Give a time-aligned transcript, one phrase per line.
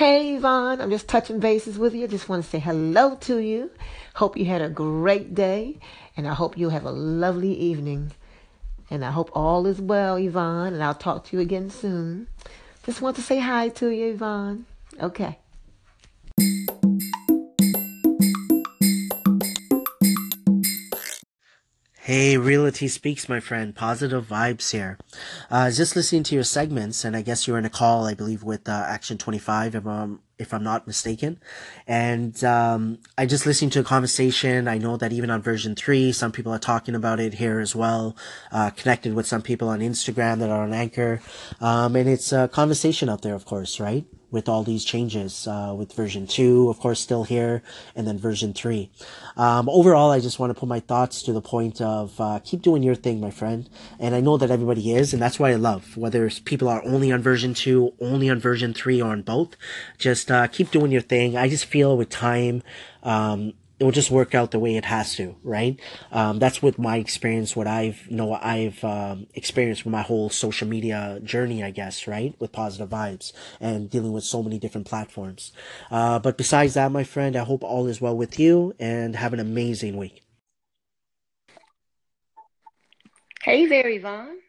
[0.00, 2.08] Hey, Yvonne, I'm just touching bases with you.
[2.08, 3.70] Just want to say hello to you.
[4.14, 5.78] Hope you had a great day,
[6.16, 8.12] and I hope you have a lovely evening.
[8.88, 12.28] And I hope all is well, Yvonne, and I'll talk to you again soon.
[12.86, 14.64] Just want to say hi to you, Yvonne.
[15.02, 15.36] Okay.
[22.10, 23.72] Hey, Reality Speaks, my friend.
[23.72, 24.98] Positive vibes here.
[25.48, 28.14] Uh, just listening to your segments, and I guess you were in a call, I
[28.14, 31.38] believe, with uh, Action 25, if I'm, if I'm not mistaken.
[31.86, 34.66] And um, I just listened to a conversation.
[34.66, 37.76] I know that even on version 3, some people are talking about it here as
[37.76, 38.16] well.
[38.50, 41.20] Uh, connected with some people on Instagram that are on Anchor.
[41.60, 44.04] Um, and it's a conversation out there, of course, right?
[44.30, 47.62] With all these changes, uh, with version 2, of course, still here,
[47.96, 48.90] and then version 3.
[49.36, 52.62] Um, overall, I just want to put my thoughts to the point of uh, keep
[52.62, 53.68] doing your thing, my friend.
[53.98, 55.96] And I know that everybody is, and that's why I love.
[55.96, 59.56] Whether people are only on version 2, only on version 3, or on both,
[59.98, 61.36] just uh, keep doing your thing.
[61.36, 62.62] I just feel with time,
[63.02, 65.80] um, it will just work out the way it has to, right?
[66.12, 70.28] Um, that's with my experience, what I've you know I've um, experienced with my whole
[70.28, 72.34] social media journey, I guess, right?
[72.38, 75.52] With positive vibes and dealing with so many different platforms.
[75.90, 79.32] Uh, but besides that, my friend, I hope all is well with you and have
[79.32, 80.22] an amazing week.
[83.42, 84.40] Hey there, Yvonne.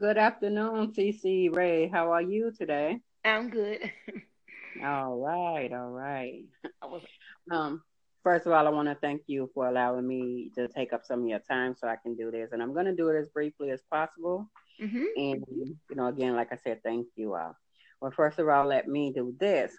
[0.00, 1.88] Good afternoon, TC Rae.
[1.88, 3.00] How are you today?
[3.22, 3.92] I'm good.
[4.82, 6.44] all right, all right.
[6.80, 7.02] I was
[7.50, 7.82] um
[8.26, 11.20] First of all, I want to thank you for allowing me to take up some
[11.20, 12.50] of your time so I can do this.
[12.50, 14.50] And I'm going to do it as briefly as possible.
[14.82, 15.04] Mm-hmm.
[15.16, 17.56] And, you know, again, like I said, thank you all.
[18.00, 19.72] Well, first of all, let me do this.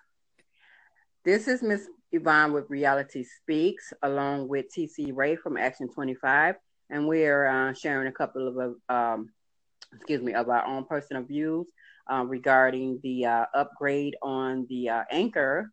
[1.25, 6.55] This is Miss Yvonne with Reality Speaks, along with TC Rae from Action 25.
[6.89, 9.29] And we're uh, sharing a couple of, um,
[9.93, 11.67] excuse me, of our own personal views
[12.09, 15.69] uh, regarding the uh, upgrade on the uh, anchor.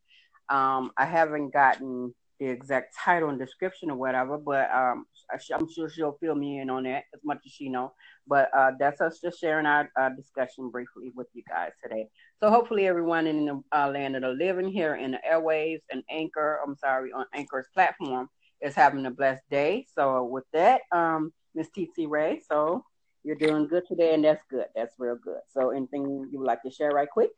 [0.48, 5.06] Um, I haven't gotten the exact title and description or whatever, but um,
[5.52, 7.92] I'm sure she'll fill me in on that as much as she know.
[8.26, 12.08] But uh, that's us just sharing our, our, discussion briefly with you guys today.
[12.40, 16.02] So hopefully everyone in the uh, land of the living here in the airwaves and
[16.10, 18.28] Anchor, I'm sorry, on Anchor's platform
[18.60, 19.86] is having a blessed day.
[19.94, 22.84] So with that, um, Miss TC Rae, so
[23.22, 24.66] you're doing good today, and that's good.
[24.74, 25.40] That's real good.
[25.48, 27.30] So anything you would like to share right quick?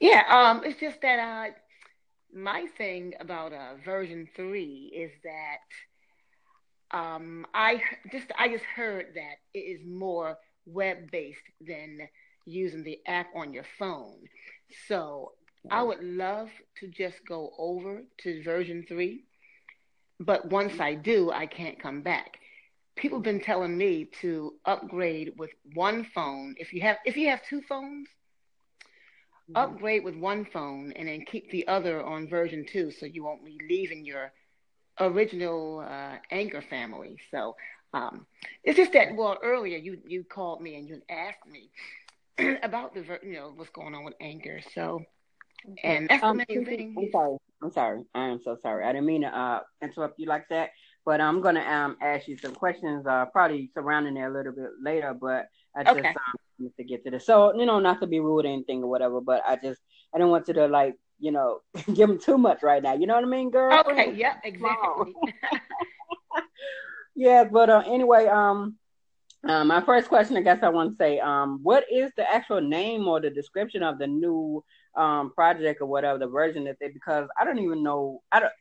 [0.00, 1.52] Yeah, um, it's just that I
[2.36, 7.80] my thing about uh, version three is that um, I
[8.12, 10.36] just I just heard that it is more
[10.66, 11.98] web based than
[12.46, 14.18] using the app on your phone.
[14.88, 15.32] So
[15.70, 19.24] I would love to just go over to version three,
[20.20, 22.38] but once I do, I can't come back.
[22.96, 26.54] People have been telling me to upgrade with one phone.
[26.58, 28.08] If you have if you have two phones.
[29.54, 33.44] Upgrade with one phone and then keep the other on version two so you won't
[33.44, 34.32] be leaving your
[35.00, 37.16] original uh, Anchor family.
[37.30, 37.56] So
[37.94, 38.26] um,
[38.64, 41.70] it's just that, well, earlier you, you called me and you asked me
[42.62, 44.60] about the, you know, what's going on with Anchor.
[44.74, 45.02] So,
[45.82, 46.94] and that's um, the main thing.
[46.98, 47.36] I'm sorry.
[47.62, 48.02] I'm sorry.
[48.14, 48.84] I am so sorry.
[48.84, 50.70] I didn't mean to uh, interrupt you like that.
[51.04, 54.70] But I'm gonna um, ask you some questions, uh, probably surrounding that a little bit
[54.82, 55.14] later.
[55.14, 55.46] But
[55.76, 56.08] I just okay.
[56.08, 56.14] um,
[56.76, 57.26] to get to this.
[57.26, 59.80] So you know, not to be rude or anything or whatever, but I just
[60.14, 61.60] I didn't want you to like you know
[61.94, 62.94] give them too much right now.
[62.94, 63.84] You know what I mean, girl?
[63.86, 64.12] Okay.
[64.14, 64.36] Yeah.
[64.44, 65.14] Exactly.
[67.16, 68.76] yeah, but uh, anyway, um,
[69.46, 72.60] uh, my first question, I guess I want to say, um, what is the actual
[72.60, 74.64] name or the description of the new
[74.96, 76.88] um project or whatever the version that they?
[76.88, 78.22] Because I don't even know.
[78.32, 78.52] I don't.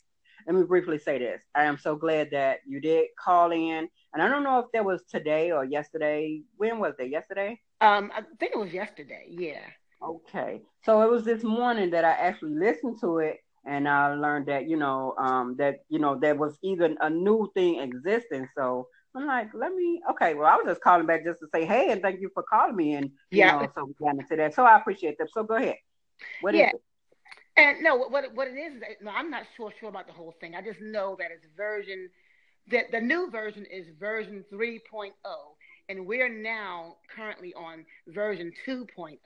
[0.48, 1.42] Let me briefly say this.
[1.56, 4.86] I am so glad that you did call in and I don't know if that
[4.86, 6.40] was today or yesterday.
[6.56, 7.10] When was it?
[7.10, 7.60] Yesterday?
[7.82, 9.26] Um, I think it was yesterday.
[9.28, 9.60] Yeah.
[10.02, 10.62] Okay.
[10.86, 14.70] So it was this morning that I actually listened to it and I learned that,
[14.70, 18.48] you know, um, that, you know, there was even a new thing existing.
[18.58, 21.66] So I'm like, let me, okay, well, I was just calling back just to say,
[21.66, 22.94] hey, and thank you for calling me.
[22.94, 23.52] And, yeah.
[23.52, 24.56] Know, so we got into that.
[24.56, 25.28] So I appreciate that.
[25.34, 25.76] So go ahead.
[26.40, 26.68] What yeah.
[26.68, 26.82] is it?
[27.58, 30.56] And no, what, what it is, no, I'm not sure, sure about the whole thing.
[30.56, 32.10] I just know that it's version–
[32.68, 35.12] the, the new version is version 3.0,
[35.90, 39.18] and we're now currently on version 2.0.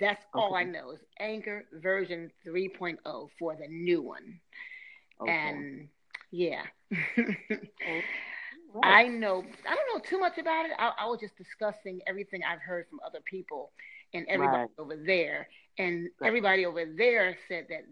[0.00, 0.24] That's okay.
[0.34, 4.40] all I know is Anchor version 3.0 for the new one.
[5.20, 5.30] Okay.
[5.30, 5.88] And
[6.30, 6.62] yeah.
[6.92, 7.36] okay.
[8.82, 10.72] I know, I don't know too much about it.
[10.78, 13.70] I, I, was just discussing everything I've heard from other people
[14.14, 14.70] and everybody right.
[14.78, 15.46] over there.
[15.78, 16.28] And right.
[16.28, 17.84] everybody over there said that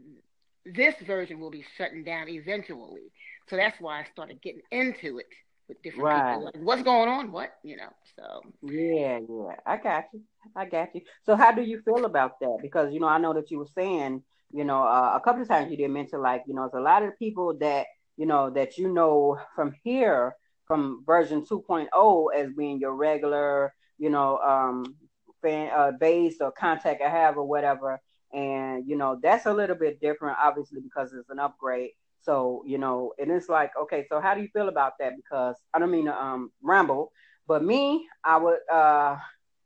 [0.64, 3.12] this version will be shutting down eventually.
[3.50, 5.26] So that's why I started getting into it
[5.68, 6.34] with different right.
[6.34, 6.44] people.
[6.46, 7.32] Like, what's going on?
[7.32, 7.90] What you know?
[8.16, 10.22] So yeah, yeah, I got you.
[10.56, 11.02] I got you.
[11.26, 12.58] So how do you feel about that?
[12.62, 15.48] Because you know, I know that you were saying you know, uh, a couple of
[15.48, 17.86] times you did mention like, you know, it's a lot of people that,
[18.16, 20.34] you know, that you know from here,
[20.66, 24.96] from version 2.0 as being your regular, you know, um,
[25.42, 28.00] fan uh, base or contact I have or whatever.
[28.32, 31.90] And, you know, that's a little bit different, obviously, because it's an upgrade.
[32.20, 35.14] So, you know, and it's like, okay, so how do you feel about that?
[35.16, 37.12] Because I don't mean to um, ramble,
[37.46, 39.16] but me, I would, uh,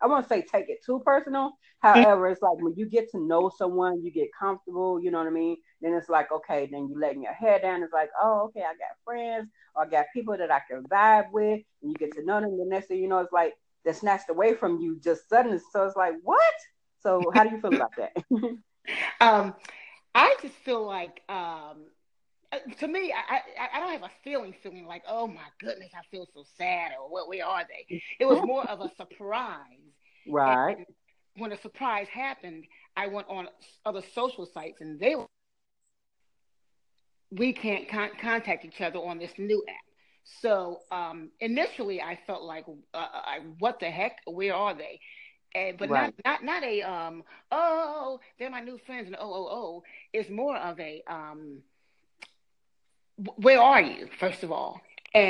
[0.00, 1.52] I won't say take it too personal.
[1.80, 5.26] However, it's like when you get to know someone, you get comfortable, you know what
[5.26, 5.56] I mean?
[5.80, 7.82] Then it's like, okay, then you letting your hair down.
[7.82, 11.30] It's like, oh, okay, I got friends or I got people that I can vibe
[11.32, 12.56] with, and you get to know them.
[12.56, 13.54] The next thing you know, it's like
[13.84, 15.58] they're snatched away from you just suddenly.
[15.72, 16.40] So it's like, what?
[17.00, 18.12] So how do you feel about that?
[19.20, 19.54] um,
[20.14, 21.86] I just feel like um,
[22.78, 26.02] to me, I, I, I don't have a feeling feeling like, oh my goodness, I
[26.10, 28.00] feel so sad or what where are they?
[28.18, 29.92] It was more of a surprise.
[30.28, 30.76] Right.
[30.76, 30.86] And
[31.36, 32.64] when a surprise happened,
[32.96, 33.48] I went on
[33.84, 35.26] other social sites and they were
[37.30, 39.74] we can't con- contact each other on this new app.
[40.40, 44.18] So um, initially, I felt like, uh, uh, I, what the heck?
[44.26, 45.00] Where are they?
[45.54, 46.14] And, but right.
[46.24, 49.82] not not not a um oh they're my new friends and oh oh oh.
[50.12, 51.62] It's more of a um
[53.36, 54.80] where are you, first of all?
[55.14, 55.24] And